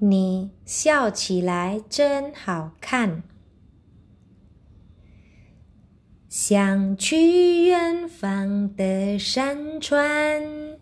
[0.00, 3.22] 你笑起来真好看。
[6.28, 10.78] 想去远方的山川，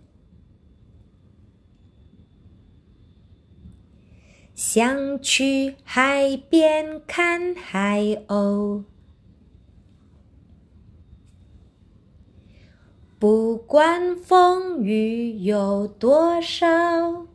[4.55, 8.85] 想去海边看海鸥。
[13.19, 17.27] 不管风雨有多少，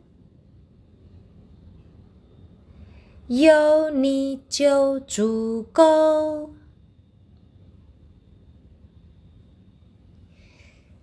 [3.28, 6.54] 有你就足够。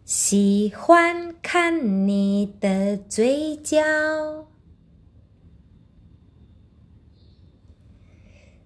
[0.03, 4.47] 喜欢看你的嘴角，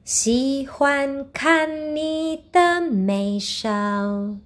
[0.06, 4.40] 喜欢看你的眉梢，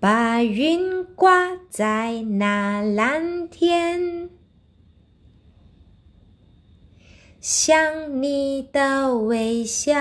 [0.00, 4.28] 把云挂在那蓝天，
[7.42, 9.92] 想你的微笑。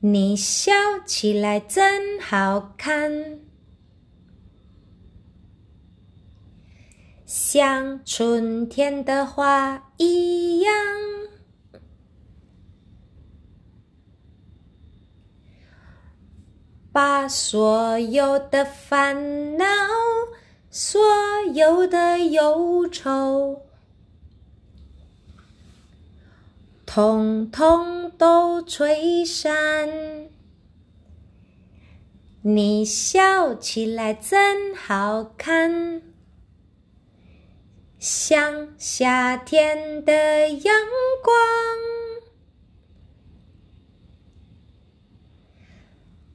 [0.00, 0.72] 你笑
[1.04, 3.38] 起来真好看，
[7.26, 10.74] 像春天的花一样。
[16.90, 19.66] 把所有的烦恼，
[20.78, 21.00] 所
[21.54, 23.62] 有的忧愁。
[26.84, 30.28] 统统都吹散，
[32.42, 36.02] 你笑起来真好看，
[37.98, 40.76] 像夏天的阳
[41.24, 41.34] 光。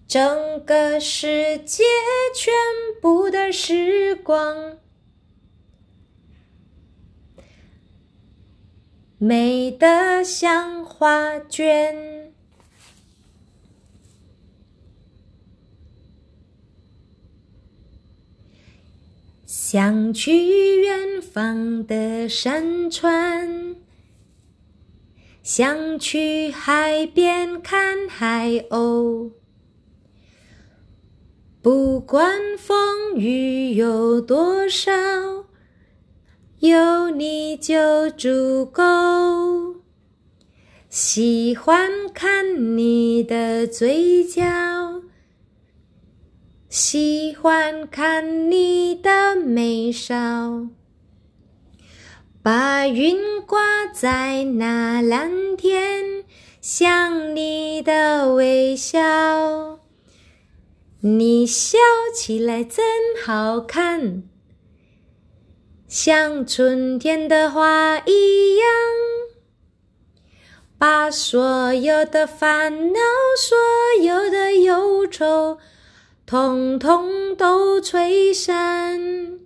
[0.07, 1.83] 整个世界，
[2.35, 2.51] 全
[3.01, 4.77] 部的事时光。
[9.17, 12.33] 美得像画卷，
[19.45, 23.77] 想去远方的山川，
[25.41, 29.31] 想去海边看海鸥，
[31.61, 34.91] 不管风雨有多少。
[36.57, 38.81] 有你就足够。
[40.89, 44.41] 喜欢看你的嘴角，
[46.67, 50.67] 喜欢看你的眉梢，
[52.43, 56.25] 把云挂在那蓝天，
[56.59, 59.70] 想你的微笑。
[61.03, 61.79] 你笑
[62.13, 62.85] 起来真
[63.25, 64.21] 好看。
[65.87, 68.67] 像春天的花一样，
[70.77, 72.99] 把所有的烦恼、
[73.35, 73.57] 所
[74.03, 75.57] 有的忧愁，
[76.27, 79.39] 统统都吹散。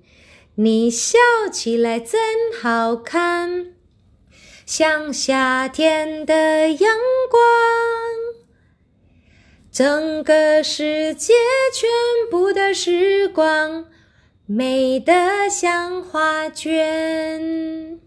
[0.56, 1.18] 你笑
[1.50, 2.20] 起来真
[2.62, 3.74] 好看，
[4.66, 6.98] 像夏天的阳
[7.32, 8.05] 光。
[9.76, 11.34] 整个世界，
[11.74, 11.90] 全
[12.32, 13.84] 部的时光。
[14.46, 18.00] 美得像画卷。